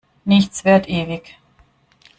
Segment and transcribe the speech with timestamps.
[0.25, 1.37] Nichts währt ewig.